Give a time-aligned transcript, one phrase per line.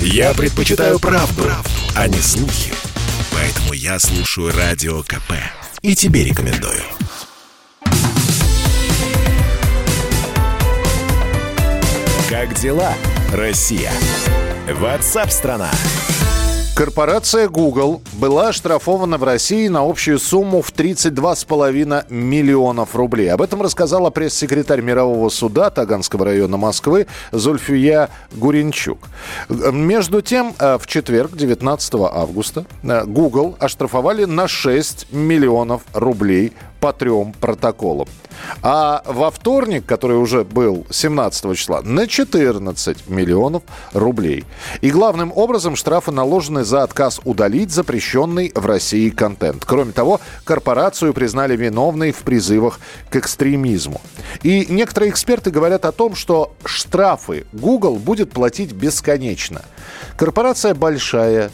[0.00, 2.72] Я предпочитаю правду, правду, а не слухи.
[3.32, 5.32] Поэтому я слушаю Радио КП.
[5.82, 6.82] И тебе рекомендую.
[12.28, 12.92] Как дела,
[13.32, 13.92] Россия?
[14.68, 15.70] Ватсап-страна!
[16.76, 23.32] Корпорация Google была оштрафована в России на общую сумму в 32,5 миллионов рублей.
[23.32, 28.98] Об этом рассказала пресс-секретарь Мирового суда Таганского района Москвы Зульфия Гуринчук.
[29.48, 36.52] Между тем, э, в четверг, 19 августа, э, Google оштрафовали на 6 миллионов рублей
[36.86, 38.06] по трем протоколам.
[38.62, 44.44] А во вторник, который уже был 17 числа, на 14 миллионов рублей.
[44.82, 49.64] И главным образом штрафы наложены за отказ удалить запрещенный в России контент.
[49.64, 52.78] Кроме того, корпорацию признали виновной в призывах
[53.10, 54.00] к экстремизму.
[54.44, 59.62] И некоторые эксперты говорят о том, что штрафы Google будет платить бесконечно.
[60.16, 61.50] Корпорация большая,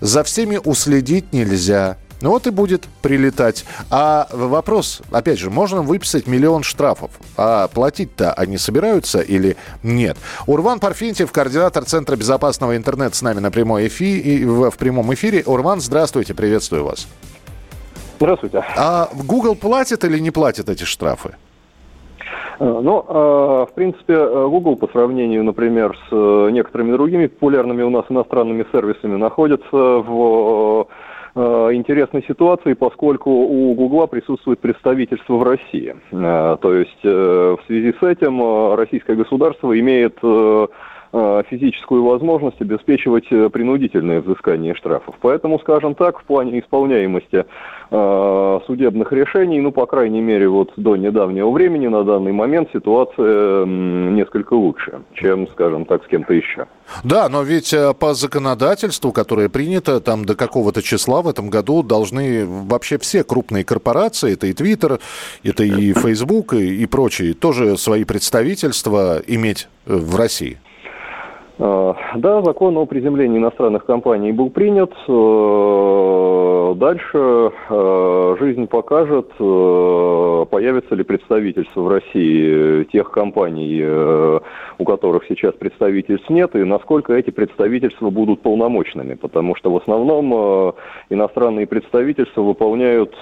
[0.00, 3.64] за всеми уследить нельзя– ну вот и будет прилетать.
[3.90, 7.10] А вопрос, опять же, можно выписать миллион штрафов.
[7.36, 10.16] А платить-то они собираются или нет?
[10.46, 15.42] Урван Парфентьев, координатор Центра безопасного интернета с нами на прямой эфире, в, в прямом эфире.
[15.46, 17.08] Урван, здравствуйте, приветствую вас.
[18.16, 18.62] Здравствуйте.
[18.76, 21.36] А Google платит или не платит эти штрафы?
[22.58, 27.88] Э, ну, э, в принципе, Google по сравнению, например, с э, некоторыми другими популярными у
[27.88, 31.09] нас иностранными сервисами находится в Э,
[31.74, 35.94] интересной ситуации, поскольку у Гугла присутствует представительство в России.
[36.12, 40.18] Э, то есть э, в связи с этим российское государство имеет
[41.12, 45.16] физическую возможность обеспечивать принудительное взыскание штрафов.
[45.20, 47.44] Поэтому, скажем так, в плане исполняемости
[47.92, 53.66] Э, судебных решений, ну, по крайней мере, вот до недавнего времени, на данный момент ситуация
[53.66, 56.68] несколько лучше, чем, скажем так, с кем-то еще.
[57.02, 61.82] Да, но ведь э, по законодательству, которое принято там до какого-то числа в этом году,
[61.82, 65.00] должны вообще все крупные корпорации, это и Twitter,
[65.42, 70.60] это и Facebook и, и прочие, тоже свои представительства иметь э, в России.
[71.60, 74.92] Да, закон о приземлении иностранных компаний был принят.
[76.78, 84.40] Дальше э, жизнь покажет, э, появится ли представительство в России тех компаний, э,
[84.80, 90.74] у которых сейчас представительств нет, и насколько эти представительства будут полномочными, потому что в основном
[91.10, 93.14] иностранные представительства выполняют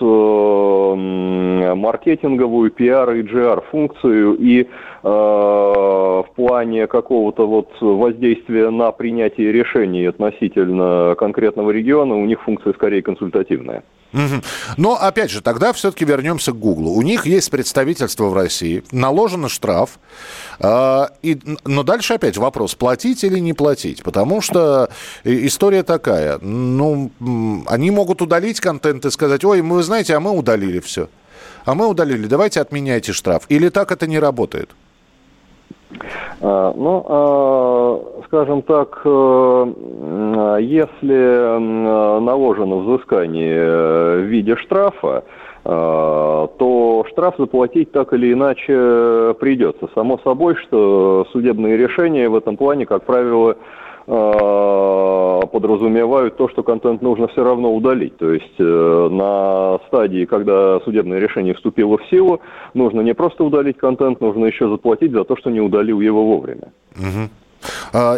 [1.76, 4.69] маркетинговую, пиар и GR функцию, и
[5.02, 13.02] в плане какого-то вот воздействия на принятие решений относительно конкретного региона у них функция скорее
[13.02, 13.82] консультативная.
[14.76, 16.92] Но, опять же, тогда все-таки вернемся к Гуглу.
[16.92, 19.98] У них есть представительство в России, наложен штраф.
[20.60, 24.02] Э, и, но дальше опять вопрос, платить или не платить.
[24.02, 24.91] Потому что
[25.24, 26.38] история такая.
[26.38, 27.10] Ну,
[27.66, 31.08] они могут удалить контент и сказать, ой, вы знаете, а мы удалили все.
[31.64, 33.44] А мы удалили, давайте отменяйте штраф.
[33.50, 34.70] Или так это не работает?
[36.41, 39.66] А, ну, а, скажем так, э,
[40.60, 45.25] если наложено взыскание э, в виде штрафа,
[45.65, 49.88] а, то штраф заплатить так или иначе придется.
[49.94, 53.56] Само собой, что судебные решения в этом плане, как правило,
[54.08, 58.16] подразумевают то, что контент нужно все равно удалить.
[58.16, 62.41] То есть э, на стадии, когда судебное решение вступило в силу,
[62.72, 66.72] нужно не просто удалить контент, нужно еще заплатить за то, что не удалил его вовремя.
[66.96, 67.28] Угу.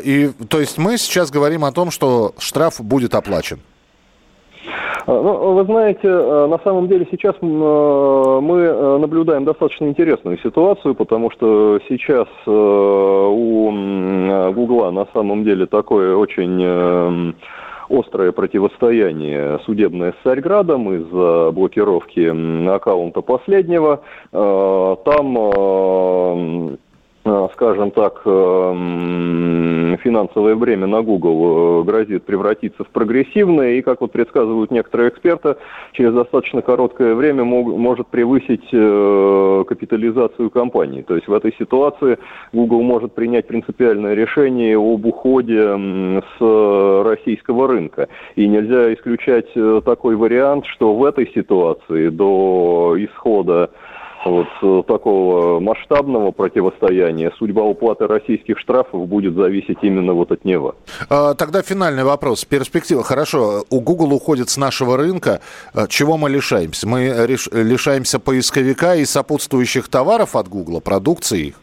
[0.04, 3.58] И то есть мы сейчас говорим о том, что штраф будет оплачен.
[5.06, 7.44] А, ну, вы знаете, э, на самом деле сейчас э,
[8.40, 13.70] мы э, наблюдаем достаточно интересную ситуацию, потому что сейчас у
[14.52, 17.34] Гугла на самом деле такое очень
[17.88, 24.02] острое противостояние судебное с Царьградом из-за блокировки аккаунта последнего.
[24.30, 25.36] Там
[26.30, 26.76] Э,
[27.52, 34.12] скажем так, э, финансовое время на Google э, грозит превратиться в прогрессивное, и, как вот
[34.12, 35.56] предсказывают некоторые эксперты,
[35.92, 41.02] через достаточно короткое время может превысить капитализацию компании.
[41.02, 42.18] То есть в этой ситуации
[42.52, 48.08] Google может принять принципиальное решение об уходе с российского рынка.
[48.36, 49.52] И нельзя исключать
[49.84, 53.70] такой вариант, что в этой ситуации до исхода
[54.24, 60.74] вот э, такого масштабного противостояния судьба уплаты российских штрафов будет зависеть именно вот от него.
[61.08, 62.44] А, тогда финальный вопрос.
[62.44, 63.02] Перспектива.
[63.02, 65.40] Хорошо, у Google уходит с нашего рынка.
[65.72, 66.86] А, чего мы лишаемся?
[66.86, 71.54] Мы лишаемся поисковика и сопутствующих товаров от Google, продукции их?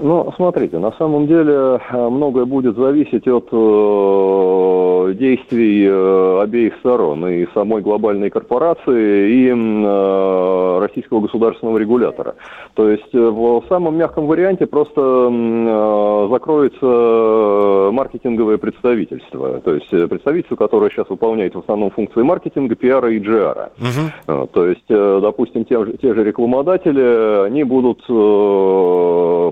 [0.00, 7.26] Ну, смотрите, на самом деле э, многое будет зависеть от э, действий э, обеих сторон,
[7.26, 12.34] и самой глобальной корпорации, и э, российского государственного регулятора.
[12.74, 19.60] То есть э, в самом мягком варианте просто э, закроется маркетинговое представительство.
[19.60, 23.70] То есть представительство, которое сейчас выполняет в основном функции маркетинга, пиара и GR.
[23.78, 24.46] Угу.
[24.52, 28.02] То есть, допустим, те, те же рекламодатели, они будут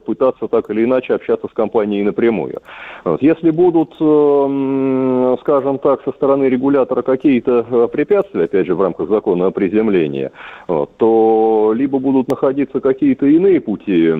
[0.04, 2.60] пытаться пытаться так или иначе общаться с компанией напрямую.
[3.04, 3.22] Вот.
[3.22, 9.08] Если будут, э, скажем так, со стороны регулятора какие-то э, препятствия, опять же, в рамках
[9.08, 10.30] закона о приземлении,
[10.68, 14.10] вот, то либо будут находиться какие-то иные пути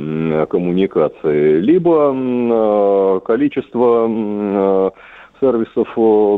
[0.48, 4.92] коммуникации, либо э, количество
[5.40, 5.88] сервисов,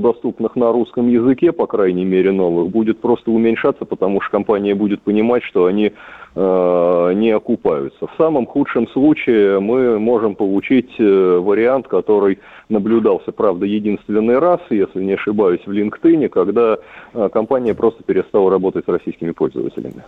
[0.02, 5.02] доступных на русском языке, по крайней мере новых, будет просто уменьшаться, потому что компания будет
[5.02, 5.92] понимать, что они
[6.34, 8.06] э, не окупаются.
[8.06, 15.02] В самом худшем случае мы можем получить э, вариант, который наблюдался, правда, единственный раз, если
[15.02, 16.78] не ошибаюсь, в LinkedIn, когда
[17.14, 20.02] э, компания просто перестала работать с российскими пользователями.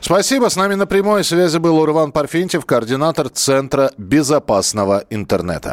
[0.00, 0.48] Спасибо.
[0.48, 5.72] С нами на прямой связи был Урван Парфентьев, координатор Центра безопасного интернета.